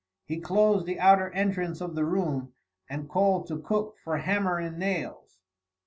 He 0.25 0.39
closed 0.39 0.87
the 0.87 0.99
outer 0.99 1.29
entrance 1.29 1.79
of 1.79 1.93
the 1.93 2.05
room, 2.05 2.53
and 2.89 3.07
called 3.07 3.45
to 3.49 3.59
Cook 3.59 3.97
for 4.03 4.17
hammer 4.17 4.57
and 4.57 4.79
nails. 4.79 5.37